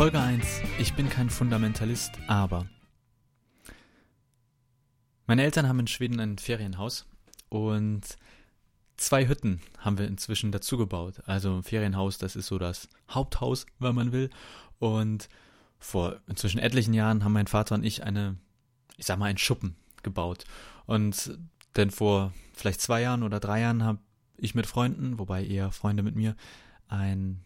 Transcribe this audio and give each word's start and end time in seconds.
Folge 0.00 0.18
1. 0.18 0.62
Ich 0.78 0.94
bin 0.94 1.10
kein 1.10 1.28
Fundamentalist, 1.28 2.12
aber. 2.26 2.64
Meine 5.26 5.42
Eltern 5.42 5.68
haben 5.68 5.78
in 5.78 5.88
Schweden 5.88 6.18
ein 6.20 6.38
Ferienhaus 6.38 7.04
und 7.50 8.16
zwei 8.96 9.28
Hütten 9.28 9.60
haben 9.78 9.98
wir 9.98 10.06
inzwischen 10.06 10.52
dazu 10.52 10.78
gebaut. 10.78 11.20
Also 11.26 11.54
ein 11.54 11.64
Ferienhaus, 11.64 12.16
das 12.16 12.34
ist 12.34 12.46
so 12.46 12.56
das 12.56 12.88
Haupthaus, 13.10 13.66
wenn 13.78 13.94
man 13.94 14.10
will. 14.10 14.30
Und 14.78 15.28
vor 15.78 16.18
inzwischen 16.26 16.60
etlichen 16.60 16.94
Jahren 16.94 17.22
haben 17.22 17.34
mein 17.34 17.46
Vater 17.46 17.74
und 17.74 17.84
ich 17.84 18.02
eine, 18.02 18.38
ich 18.96 19.04
sag 19.04 19.18
mal, 19.18 19.26
einen 19.26 19.36
Schuppen 19.36 19.76
gebaut. 20.02 20.46
Und 20.86 21.38
denn 21.76 21.90
vor 21.90 22.32
vielleicht 22.54 22.80
zwei 22.80 23.02
Jahren 23.02 23.22
oder 23.22 23.38
drei 23.38 23.60
Jahren 23.60 23.84
habe 23.84 23.98
ich 24.38 24.54
mit 24.54 24.66
Freunden, 24.66 25.18
wobei 25.18 25.44
eher 25.44 25.70
Freunde 25.72 26.02
mit 26.02 26.16
mir, 26.16 26.36
ein 26.88 27.44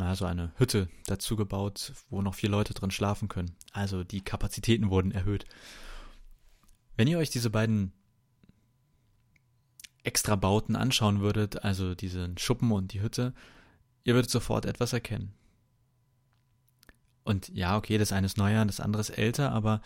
na, 0.00 0.16
so 0.16 0.24
eine 0.24 0.52
Hütte 0.56 0.88
dazu 1.06 1.36
gebaut, 1.36 1.92
wo 2.08 2.22
noch 2.22 2.34
vier 2.34 2.48
Leute 2.48 2.74
drin 2.74 2.90
schlafen 2.90 3.28
können. 3.28 3.54
Also 3.72 4.02
die 4.02 4.22
Kapazitäten 4.22 4.90
wurden 4.90 5.12
erhöht. 5.12 5.46
Wenn 6.96 7.06
ihr 7.06 7.18
euch 7.18 7.30
diese 7.30 7.50
beiden 7.50 7.92
extra 10.02 10.36
Bauten 10.36 10.76
anschauen 10.76 11.20
würdet, 11.20 11.64
also 11.64 11.94
diesen 11.94 12.38
Schuppen 12.38 12.72
und 12.72 12.92
die 12.92 13.02
Hütte, 13.02 13.34
ihr 14.04 14.14
würdet 14.14 14.30
sofort 14.30 14.64
etwas 14.64 14.92
erkennen. 14.92 15.34
Und 17.22 17.48
ja, 17.48 17.76
okay, 17.76 17.98
das 17.98 18.12
eine 18.12 18.26
ist 18.26 18.38
neuer, 18.38 18.64
das 18.64 18.80
andere 18.80 19.02
ist 19.02 19.10
älter, 19.10 19.52
aber 19.52 19.82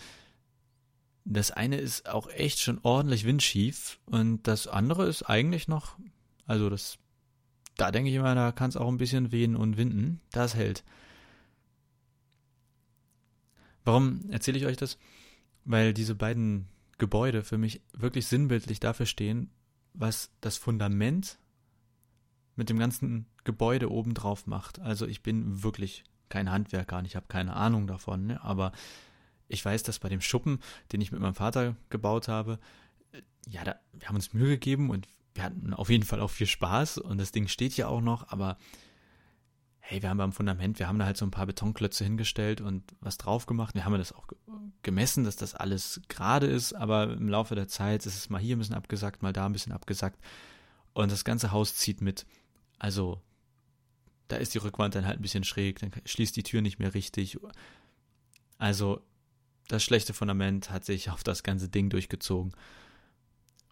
das 1.25 1.51
eine 1.51 1.77
ist 1.77 2.09
auch 2.09 2.29
echt 2.29 2.61
schon 2.61 2.79
ordentlich 2.83 3.25
windschief 3.25 3.99
und 4.07 4.47
das 4.47 4.69
andere 4.69 5.07
ist 5.07 5.25
eigentlich 5.25 5.69
noch, 5.69 5.99
also 6.47 6.71
das 6.71 6.99
da 7.77 7.91
denke 7.91 8.11
ich 8.11 8.17
immer, 8.17 8.35
da 8.35 8.53
kann 8.53 8.71
es 8.71 8.77
auch 8.77 8.89
ein 8.89 8.99
bisschen 8.99 9.33
wehen 9.33 9.57
und 9.57 9.77
winden. 9.77 10.21
Das 10.31 10.55
hält. 10.55 10.85
Warum 13.85 14.31
erzähle 14.31 14.59
ich 14.59 14.67
euch 14.67 14.77
das? 14.77 14.99
Weil 15.65 15.93
diese 15.93 16.15
beiden 16.15 16.69
Gebäude 16.99 17.43
für 17.43 17.59
mich 17.59 17.83
wirklich 17.93 18.27
sinnbildlich 18.27 18.81
dafür 18.81 19.07
stehen, 19.07 19.51
was 19.93 20.31
das 20.41 20.57
Fundament 20.57 21.39
mit 22.57 22.71
dem 22.71 22.79
ganzen 22.79 23.27
Gebäude 23.45 23.91
obendrauf 23.91 24.47
macht. 24.47 24.79
Also 24.79 25.07
ich 25.07 25.23
bin 25.23 25.63
wirklich 25.63 26.05
kein 26.29 26.51
Handwerker 26.51 26.99
und 26.99 27.05
ich 27.05 27.17
habe 27.17 27.27
keine 27.29 27.55
Ahnung 27.55 27.87
davon, 27.87 28.27
ne? 28.27 28.43
aber 28.43 28.73
ich 29.49 29.65
weiß, 29.65 29.83
dass 29.83 29.99
bei 29.99 30.09
dem 30.09 30.21
Schuppen, 30.21 30.61
den 30.93 31.01
ich 31.01 31.13
mit 31.13 31.21
meinem 31.21 31.35
Vater 31.35 31.77
gebaut 31.91 32.29
habe, 32.29 32.59
ja, 33.47 33.63
da, 33.63 33.77
wir 33.93 34.09
haben 34.09 34.17
uns 34.17 34.33
Mühe 34.33 34.51
gegeben 34.51 34.91
und 34.91 35.07
wir 35.35 35.43
hatten 35.43 35.75
auf 35.75 35.91
jeden 35.91 36.05
Fall 36.05 36.21
auch 36.21 36.31
viel 36.31 36.47
Spaß 36.47 36.99
und 36.99 37.19
das 37.19 37.33
Ding 37.33 37.49
steht 37.49 37.77
ja 37.77 37.89
auch 37.89 38.01
noch, 38.01 38.29
aber 38.29 38.57
hey, 39.81 40.01
wir 40.01 40.09
haben 40.09 40.19
beim 40.19 40.33
Fundament, 40.33 40.79
wir 40.79 40.89
haben 40.89 40.99
da 40.99 41.05
halt 41.05 41.17
so 41.17 41.27
ein 41.27 41.31
paar 41.31 41.45
Betonklötze 41.45 42.05
hingestellt 42.05 42.63
und 42.63 42.83
was 43.01 43.19
drauf 43.19 43.45
gemacht. 43.45 43.75
Wir 43.75 43.85
haben 43.85 43.99
das 43.99 44.13
auch 44.13 44.27
gemessen, 44.83 45.25
dass 45.25 45.37
das 45.37 45.55
alles 45.55 46.01
gerade 46.09 46.47
ist, 46.47 46.73
aber 46.73 47.13
im 47.13 47.29
Laufe 47.29 47.55
der 47.55 47.69
Zeit 47.69 48.07
ist 48.07 48.17
es 48.17 48.31
mal 48.31 48.41
hier 48.41 48.57
ein 48.57 48.61
bisschen 48.61 48.77
abgesackt, 48.77 49.23
mal 49.23 49.35
da 49.35 49.45
ein 49.45 49.53
bisschen 49.53 49.73
abgesackt 49.73 50.19
und 50.95 51.13
das 51.13 51.25
ganze 51.25 51.53
Haus 51.53 51.77
zieht 51.77 52.01
mit. 52.01 52.25
Also 52.79 53.21
da 54.29 54.37
ist 54.37 54.55
die 54.55 54.59
Rückwand 54.59 54.95
dann 54.95 55.07
halt 55.07 55.19
ein 55.19 55.23
bisschen 55.23 55.45
schräg, 55.45 55.81
dann 55.81 55.91
schließt 56.05 56.35
die 56.37 56.45
Tür 56.45 56.63
nicht 56.63 56.79
mehr 56.79 56.95
richtig. 56.95 57.39
Also 58.57 59.03
das 59.69 59.83
schlechte 59.83 60.15
Fundament 60.15 60.71
hat 60.71 60.85
sich 60.85 61.11
auf 61.11 61.23
das 61.25 61.43
ganze 61.43 61.69
Ding 61.69 61.91
durchgezogen. 61.91 62.55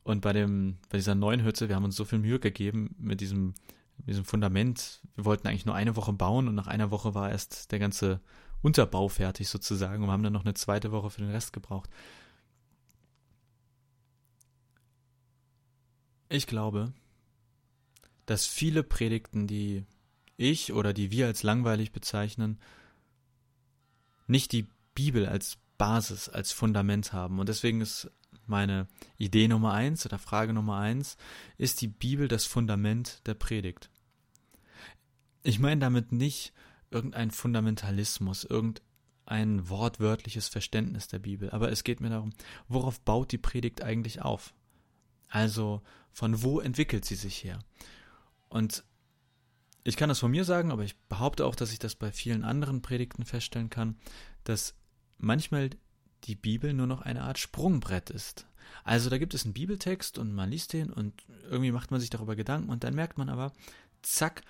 Und 0.05 0.21
bei 0.21 0.33
dem, 0.33 0.79
bei 0.89 0.99
dieser 0.99 1.15
neuen 1.15 1.45
Hütte, 1.45 1.69
wir 1.69 1.77
haben 1.77 1.85
uns 1.85 1.97
so 1.97 2.05
viel 2.05 2.19
Mühe 2.19 2.41
gegeben 2.41 2.95
mit 2.99 3.21
diesem, 3.21 3.55
mit 3.99 4.09
diesem 4.09 4.25
Fundament. 4.25 5.01
Wir 5.15 5.25
wollten 5.25 5.47
eigentlich 5.47 5.67
nur 5.67 5.75
eine 5.75 5.97
Woche 5.97 6.13
bauen 6.13 6.49
und 6.49 6.55
nach 6.55 6.67
einer 6.67 6.91
Woche 6.91 7.15
war 7.15 7.31
erst 7.31 7.71
der 7.71 7.79
ganze 7.79 8.21
Unterbau 8.63 9.09
fertig 9.09 9.49
sozusagen 9.49 10.03
und 10.05 10.11
haben 10.11 10.23
dann 10.23 10.33
noch 10.33 10.45
eine 10.45 10.55
zweite 10.55 10.93
Woche 10.93 11.11
für 11.11 11.21
den 11.21 11.31
Rest 11.31 11.53
gebraucht. 11.53 11.91
Ich 16.29 16.47
glaube, 16.47 16.93
dass 18.27 18.47
viele 18.47 18.83
Predigten, 18.83 19.47
die 19.47 19.85
ich 20.37 20.73
oder 20.73 20.93
die 20.93 21.11
wir 21.11 21.27
als 21.27 21.43
langweilig 21.43 21.93
bezeichnen, 21.93 22.59
nicht 24.27 24.53
die 24.53 24.67
Bibel 24.95 25.27
als 25.27 25.59
Basis, 25.79 26.29
als 26.29 26.53
Fundament 26.53 27.13
haben. 27.13 27.39
Und 27.39 27.49
deswegen 27.49 27.81
ist 27.81 28.11
meine 28.47 28.87
Idee 29.17 29.49
Nummer 29.49 29.73
eins 29.73 30.05
oder 30.07 30.19
Frage 30.19 30.53
Nummer 30.53 30.79
eins, 30.79 31.17
ist 31.59 31.81
die 31.81 31.89
Bibel 31.89 32.29
das 32.29 32.45
Fundament 32.45 33.27
der 33.27 33.35
Predigt? 33.35 33.91
Ich 35.43 35.59
meine 35.59 35.81
damit 35.81 36.13
nicht 36.13 36.53
irgendein 36.91 37.31
Fundamentalismus, 37.31 38.45
irgendein 38.45 39.69
wortwörtliches 39.69 40.49
Verständnis 40.49 41.09
der 41.09 41.19
Bibel, 41.19 41.51
aber 41.51 41.71
es 41.71 41.85
geht 41.85 42.01
mir 42.01 42.11
darum, 42.11 42.33
worauf 42.69 43.01
baut 43.01 43.33
die 43.33 43.39
Predigt 43.39 43.83
eigentlich 43.83 44.23
auf? 44.23 44.55
Also 45.29 45.83
von 46.13 46.43
wo 46.43 46.61
entwickelt 46.61 47.05
sie 47.05 47.15
sich 47.15 47.43
her? 47.43 47.59
Und 48.49 48.85
ich 49.85 49.97
kann 49.97 50.09
das 50.09 50.21
von 50.21 50.31
mir 50.31 50.45
sagen, 50.45 50.71
aber 50.71 50.85
ich 50.85 50.97
behaupte 51.09 51.47
auch, 51.47 51.57
dass 51.57 51.73
ich 51.73 51.79
das 51.79 51.95
bei 51.95 52.13
vielen 52.13 52.45
anderen 52.45 52.83
Predigten 52.83 53.25
feststellen 53.25 53.71
kann, 53.71 53.97
dass 54.45 54.75
manchmal 55.19 55.71
die 56.25 56.35
Bibel 56.35 56.73
nur 56.73 56.87
noch 56.87 57.03
eine 57.03 57.23
Art 57.23 57.39
Sprungbrett 57.39 58.11
ist. 58.11 58.47
Also 58.85 59.11
da 59.11 59.19
gibt 59.19 59.35
es 59.35 59.45
einen 59.45 59.55
Bibeltext 59.55 60.19
und 60.19 60.33
man 60.33 60.51
liest 60.51 60.73
den 60.73 60.91
und 60.91 61.25
irgendwie 61.45 61.73
macht 61.73 61.91
man 61.91 62.01
sich 62.01 62.11
darüber 62.11 62.37
Gedanken 62.37 62.71
und 62.71 62.85
dann 62.85 62.95
merkt 62.95 63.19
man 63.19 63.29
aber, 63.29 63.53
zack, 64.03 64.43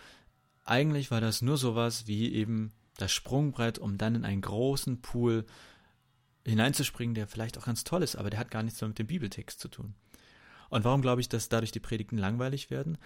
eigentlich 0.64 1.10
war 1.10 1.20
das 1.20 1.42
nur 1.42 1.56
sowas 1.56 2.06
wie 2.06 2.32
eben 2.32 2.72
das 2.96 3.12
Sprungbrett, 3.12 3.78
um 3.78 3.98
dann 3.98 4.14
in 4.14 4.24
einen 4.24 4.42
großen 4.42 5.00
Pool 5.00 5.44
hineinzuspringen, 6.44 7.14
der 7.14 7.26
vielleicht 7.26 7.58
auch 7.58 7.64
ganz 7.64 7.84
toll 7.84 8.02
ist, 8.02 8.16
aber 8.16 8.30
der 8.30 8.38
hat 8.38 8.50
gar 8.50 8.62
nichts 8.62 8.80
mehr 8.80 8.88
mit 8.88 8.98
dem 8.98 9.06
Bibeltext 9.06 9.60
zu 9.60 9.68
tun. 9.68 9.94
Und 10.70 10.84
warum 10.84 11.02
glaube 11.02 11.20
ich, 11.20 11.28
dass 11.28 11.48
dadurch 11.48 11.72
die 11.72 11.80
Predigten 11.80 12.18
langweilig 12.18 12.70
werden? 12.70 12.98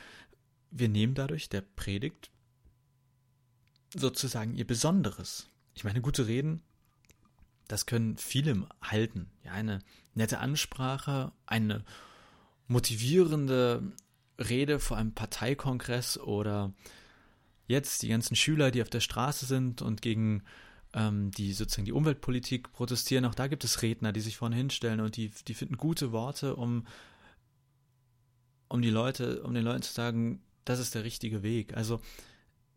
Wir 0.71 0.89
nehmen 0.89 1.15
dadurch 1.15 1.49
der 1.49 1.63
Predigt 1.63 2.31
sozusagen 3.95 4.55
ihr 4.55 4.67
Besonderes. 4.67 5.51
Ich 5.75 5.85
meine, 5.85 6.01
gute 6.01 6.27
Reden 6.27 6.63
das 7.69 7.87
können 7.87 8.17
viele 8.17 8.67
halten. 8.83 9.31
Ja, 9.45 9.53
eine 9.53 9.81
nette 10.15 10.39
Ansprache, 10.39 11.33
eine 11.47 11.85
motivierende 12.69 13.93
Rede 14.39 14.79
vor 14.81 14.97
einem 14.97 15.13
Parteikongress 15.13 16.19
oder 16.19 16.73
jetzt 17.67 18.03
die 18.03 18.09
ganzen 18.09 18.37
Schüler, 18.37 18.71
die 18.71 18.83
auf 18.83 18.91
der 18.91 19.01
Straße 19.01 19.47
sind 19.47 19.83
und 19.83 20.03
gegen 20.03 20.43
ähm, 20.93 21.31
die 21.31 21.53
sozusagen 21.53 21.85
die 21.85 21.93
Umweltpolitik 21.93 22.73
protestieren. 22.73 23.25
Auch 23.25 23.35
da 23.35 23.49
gibt 23.49 23.65
es 23.65 23.83
Redner, 23.83 24.13
die 24.13 24.21
sich 24.21 24.37
vorne 24.37 24.57
hinstellen 24.57 25.01
und 25.01 25.17
die, 25.17 25.31
die 25.47 25.55
finden 25.55 25.77
gute 25.77 26.13
Worte, 26.13 26.57
um, 26.57 26.87
um 28.69 28.83
die 28.83 28.91
Leute, 28.91 29.43
um 29.43 29.55
den 29.55 29.65
Leuten 29.65 29.83
zu 29.83 29.93
sagen, 29.93 30.43
das 30.65 30.79
ist 30.79 30.95
der 30.95 31.05
richtige 31.05 31.43
Weg. 31.43 31.77
Also 31.77 32.01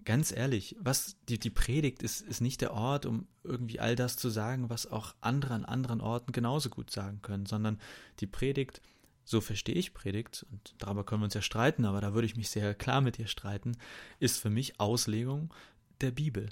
ganz 0.06 0.32
ehrlich, 0.32 0.76
was 0.80 1.18
die, 1.28 1.40
die 1.40 1.50
Predigt 1.50 2.04
ist, 2.04 2.22
ist 2.22 2.42
nicht 2.42 2.62
der 2.62 2.74
Ort, 2.74 3.06
um 3.06 3.28
irgendwie 3.44 3.80
all 3.80 3.96
das 3.96 4.16
zu 4.16 4.30
sagen, 4.30 4.70
was 4.70 4.88
auch 4.88 5.16
andere 5.22 5.54
an 5.54 5.66
anderen 5.66 6.02
Orten 6.02 6.32
genauso 6.32 6.70
gut 6.70 6.92
sagen 6.92 7.22
können, 7.22 7.46
sondern 7.46 7.80
die 8.20 8.28
Predigt, 8.28 8.82
so 9.24 9.42
verstehe 9.42 9.76
ich 9.76 9.94
Predigt, 9.94 10.46
und 10.52 10.74
darüber 10.78 11.04
können 11.04 11.22
wir 11.22 11.26
uns 11.26 11.34
ja 11.34 11.42
streiten, 11.42 11.86
aber 11.86 12.02
da 12.02 12.14
würde 12.14 12.26
ich 12.26 12.36
mich 12.36 12.50
sehr 12.50 12.74
klar 12.74 13.02
mit 13.02 13.18
dir 13.18 13.28
streiten, 13.28 13.78
ist 14.20 14.40
für 14.40 14.50
mich 14.50 14.80
Auslegung 14.80 15.54
der 16.02 16.12
Bibel. 16.12 16.50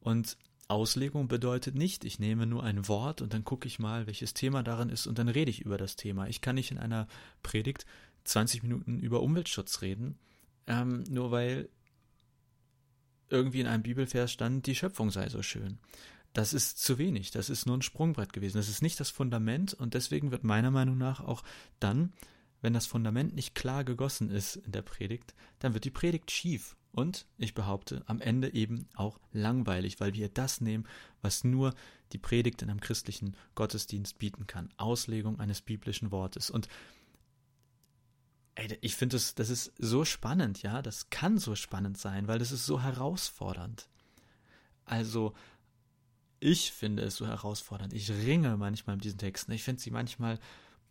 Und 0.00 0.36
Auslegung 0.68 1.28
bedeutet 1.28 1.76
nicht, 1.76 2.04
ich 2.04 2.18
nehme 2.18 2.46
nur 2.46 2.64
ein 2.64 2.88
Wort 2.88 3.22
und 3.22 3.32
dann 3.32 3.44
gucke 3.44 3.68
ich 3.68 3.78
mal, 3.78 4.06
welches 4.06 4.34
Thema 4.34 4.62
darin 4.62 4.88
ist 4.88 5.06
und 5.06 5.18
dann 5.18 5.28
rede 5.28 5.50
ich 5.50 5.60
über 5.60 5.78
das 5.78 5.96
Thema. 5.96 6.26
Ich 6.26 6.40
kann 6.40 6.56
nicht 6.56 6.72
in 6.72 6.78
einer 6.78 7.06
Predigt 7.42 7.86
20 8.24 8.64
Minuten 8.64 8.98
über 8.98 9.22
Umweltschutz 9.22 9.82
reden, 9.82 10.18
ähm, 10.66 11.04
nur 11.08 11.30
weil 11.30 11.68
irgendwie 13.30 13.60
in 13.60 13.66
einem 13.66 13.82
Bibelvers 13.82 14.32
stand, 14.32 14.66
die 14.66 14.74
Schöpfung 14.74 15.10
sei 15.10 15.28
so 15.28 15.42
schön. 15.42 15.78
Das 16.32 16.52
ist 16.52 16.78
zu 16.82 16.98
wenig, 16.98 17.30
das 17.30 17.48
ist 17.48 17.66
nur 17.66 17.76
ein 17.76 17.82
Sprungbrett 17.82 18.32
gewesen, 18.32 18.58
das 18.58 18.68
ist 18.68 18.82
nicht 18.82 19.00
das 19.00 19.10
Fundament 19.10 19.72
und 19.72 19.94
deswegen 19.94 20.30
wird 20.30 20.44
meiner 20.44 20.70
Meinung 20.70 20.98
nach 20.98 21.20
auch 21.20 21.42
dann, 21.80 22.12
wenn 22.60 22.74
das 22.74 22.86
Fundament 22.86 23.34
nicht 23.34 23.54
klar 23.54 23.84
gegossen 23.84 24.30
ist 24.30 24.56
in 24.56 24.72
der 24.72 24.82
Predigt, 24.82 25.34
dann 25.60 25.72
wird 25.72 25.84
die 25.84 25.90
Predigt 25.90 26.30
schief 26.30 26.76
und 26.92 27.26
ich 27.36 27.54
behaupte, 27.54 28.02
am 28.06 28.20
Ende 28.20 28.54
eben 28.54 28.88
auch 28.94 29.20
langweilig, 29.32 30.00
weil 30.00 30.14
wir 30.14 30.30
das 30.30 30.62
nehmen, 30.62 30.86
was 31.20 31.44
nur 31.44 31.74
die 32.12 32.18
Predigt 32.18 32.62
in 32.62 32.70
einem 32.70 32.80
christlichen 32.80 33.36
Gottesdienst 33.54 34.18
bieten 34.18 34.46
kann. 34.46 34.70
Auslegung 34.78 35.38
eines 35.38 35.60
biblischen 35.60 36.10
Wortes. 36.10 36.48
Und 36.48 36.68
ey, 38.56 38.76
ich 38.80 38.96
finde, 38.96 39.16
das, 39.16 39.34
das 39.34 39.50
ist 39.50 39.72
so 39.78 40.04
spannend, 40.04 40.62
ja, 40.62 40.82
das 40.82 41.10
kann 41.10 41.38
so 41.38 41.54
spannend 41.54 41.98
sein, 41.98 42.26
weil 42.26 42.38
das 42.38 42.52
ist 42.52 42.66
so 42.66 42.82
herausfordernd. 42.82 43.88
Also, 44.84 45.34
ich 46.40 46.72
finde 46.72 47.02
es 47.02 47.16
so 47.16 47.26
herausfordernd. 47.26 47.92
Ich 47.92 48.10
ringe 48.10 48.56
manchmal 48.56 48.96
mit 48.96 49.04
diesen 49.04 49.18
Texten. 49.18 49.52
Ich 49.52 49.62
finde 49.62 49.80
sie 49.80 49.90
manchmal, 49.90 50.38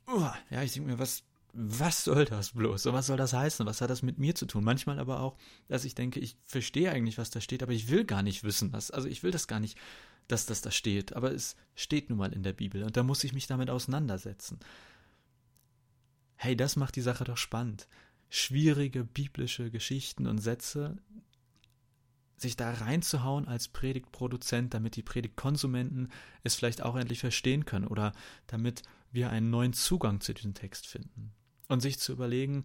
uh, 0.07 0.29
ja, 0.49 0.63
ich 0.63 0.73
denke 0.73 0.89
mir, 0.91 0.99
was, 0.99 1.23
was 1.53 2.03
soll 2.03 2.25
das 2.25 2.51
bloß? 2.51 2.85
Und 2.87 2.93
was 2.93 3.07
soll 3.07 3.17
das 3.17 3.33
heißen? 3.33 3.65
Was 3.65 3.81
hat 3.81 3.89
das 3.89 4.01
mit 4.01 4.17
mir 4.17 4.35
zu 4.35 4.45
tun? 4.45 4.63
Manchmal 4.63 4.99
aber 4.99 5.21
auch, 5.21 5.37
dass 5.67 5.85
ich 5.85 5.95
denke, 5.95 6.19
ich 6.19 6.37
verstehe 6.43 6.91
eigentlich, 6.91 7.17
was 7.17 7.29
da 7.29 7.41
steht, 7.41 7.63
aber 7.63 7.71
ich 7.71 7.89
will 7.89 8.05
gar 8.05 8.23
nicht 8.23 8.43
wissen, 8.43 8.73
was, 8.73 8.91
also 8.91 9.07
ich 9.07 9.23
will 9.23 9.31
das 9.31 9.47
gar 9.47 9.59
nicht, 9.59 9.77
dass 10.27 10.45
das 10.45 10.61
da 10.61 10.71
steht, 10.71 11.15
aber 11.15 11.31
es 11.31 11.55
steht 11.75 12.09
nun 12.09 12.17
mal 12.17 12.33
in 12.33 12.43
der 12.43 12.53
Bibel 12.53 12.83
und 12.83 12.97
da 12.97 13.03
muss 13.03 13.23
ich 13.23 13.33
mich 13.33 13.47
damit 13.47 13.69
auseinandersetzen. 13.69 14.59
Hey, 16.35 16.55
das 16.55 16.75
macht 16.75 16.95
die 16.95 17.01
Sache 17.01 17.23
doch 17.23 17.37
spannend. 17.37 17.87
Schwierige 18.29 19.03
biblische 19.03 19.71
Geschichten 19.71 20.27
und 20.27 20.39
Sätze, 20.39 20.97
sich 22.37 22.57
da 22.57 22.71
reinzuhauen 22.71 23.47
als 23.47 23.67
Predigtproduzent, 23.69 24.73
damit 24.73 24.95
die 24.95 25.03
Predigtkonsumenten 25.03 26.11
es 26.43 26.55
vielleicht 26.55 26.81
auch 26.81 26.95
endlich 26.95 27.19
verstehen 27.19 27.65
können 27.65 27.87
oder 27.87 28.11
damit 28.47 28.83
wir 29.11 29.29
einen 29.29 29.49
neuen 29.49 29.73
Zugang 29.73 30.19
zu 30.19 30.33
diesem 30.33 30.53
Text 30.53 30.87
finden 30.87 31.33
und 31.69 31.81
sich 31.81 31.99
zu 31.99 32.11
überlegen, 32.11 32.63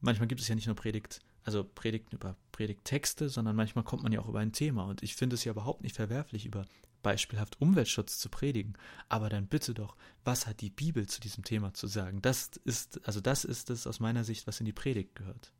manchmal 0.00 0.28
gibt 0.28 0.40
es 0.40 0.48
ja 0.48 0.54
nicht 0.54 0.66
nur 0.66 0.76
Predigt, 0.76 1.20
also 1.44 1.64
Predigten 1.64 2.16
über 2.16 2.36
Predigttexte, 2.52 3.28
sondern 3.28 3.56
manchmal 3.56 3.84
kommt 3.84 4.02
man 4.02 4.12
ja 4.12 4.20
auch 4.20 4.28
über 4.28 4.40
ein 4.40 4.52
Thema. 4.52 4.84
Und 4.84 5.02
ich 5.02 5.16
finde 5.16 5.34
es 5.34 5.44
ja 5.44 5.52
überhaupt 5.52 5.82
nicht 5.82 5.96
verwerflich, 5.96 6.46
über 6.46 6.66
beispielhaft 7.02 7.60
Umweltschutz 7.60 8.18
zu 8.18 8.28
predigen. 8.28 8.74
Aber 9.08 9.28
dann 9.28 9.46
bitte 9.46 9.74
doch, 9.74 9.96
was 10.24 10.46
hat 10.46 10.60
die 10.60 10.70
Bibel 10.70 11.06
zu 11.08 11.20
diesem 11.20 11.44
Thema 11.44 11.72
zu 11.72 11.86
sagen? 11.86 12.20
Das 12.22 12.50
ist, 12.64 13.06
also 13.06 13.20
das 13.20 13.44
ist 13.44 13.70
es 13.70 13.86
aus 13.86 14.00
meiner 14.00 14.24
Sicht, 14.24 14.46
was 14.46 14.60
in 14.60 14.66
die 14.66 14.72
Predigt 14.72 15.14
gehört. 15.14 15.52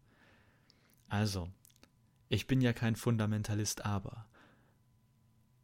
Also, 1.08 1.48
ich 2.28 2.46
bin 2.46 2.60
ja 2.60 2.72
kein 2.72 2.94
Fundamentalist, 2.94 3.84
aber 3.84 4.26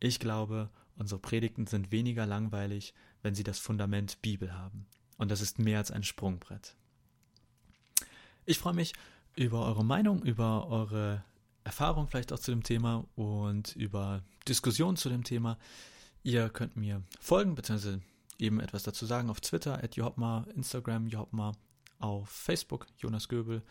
ich 0.00 0.18
glaube, 0.18 0.70
unsere 0.96 1.20
Predigten 1.20 1.66
sind 1.66 1.92
weniger 1.92 2.26
langweilig, 2.26 2.94
wenn 3.22 3.34
sie 3.34 3.44
das 3.44 3.58
Fundament 3.58 4.20
Bibel 4.22 4.54
haben. 4.54 4.86
Und 5.18 5.30
das 5.30 5.40
ist 5.40 5.58
mehr 5.58 5.78
als 5.78 5.90
ein 5.90 6.02
Sprungbrett. 6.02 6.74
Ich 8.44 8.58
freue 8.58 8.74
mich 8.74 8.94
über 9.36 9.66
eure 9.66 9.84
Meinung, 9.84 10.22
über 10.22 10.68
eure 10.68 11.22
Erfahrung 11.62 12.08
vielleicht 12.08 12.32
auch 12.32 12.38
zu 12.38 12.50
dem 12.50 12.62
Thema 12.62 13.04
und 13.14 13.76
über 13.76 14.22
Diskussionen 14.48 14.96
zu 14.96 15.08
dem 15.08 15.24
Thema. 15.24 15.58
Ihr 16.22 16.48
könnt 16.48 16.76
mir 16.76 17.02
folgen, 17.20 17.54
beziehungsweise 17.54 18.00
eben 18.38 18.60
etwas 18.60 18.82
dazu 18.82 19.06
sagen 19.06 19.30
auf 19.30 19.40
Twitter, 19.40 19.82
at 19.82 19.96
Johopma, 19.96 20.46
Instagram 20.54 21.06
Johopma, 21.06 21.52
auf 21.98 22.28
Facebook 22.28 22.86
Jonas 22.98 23.28
Göbel, 23.28 23.62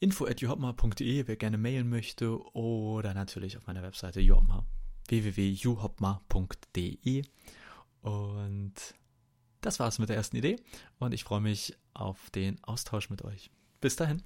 info 0.00 0.26
at 0.26 0.40
johopma.de, 0.40 1.26
wer 1.26 1.36
gerne 1.36 1.58
mailen 1.58 1.88
möchte, 1.88 2.40
oder 2.54 3.14
natürlich 3.14 3.56
auf 3.56 3.66
meiner 3.66 3.82
Webseite 3.82 4.20
johopma, 4.20 4.64
www.juhopma.de. 5.08 7.24
Und 8.00 8.74
das 9.60 9.80
war's 9.80 9.98
mit 9.98 10.08
der 10.08 10.16
ersten 10.16 10.36
Idee 10.36 10.56
und 10.98 11.12
ich 11.12 11.24
freue 11.24 11.40
mich 11.40 11.76
auf 11.94 12.30
den 12.30 12.62
Austausch 12.62 13.10
mit 13.10 13.22
euch. 13.22 13.50
Bis 13.80 13.96
dahin. 13.96 14.22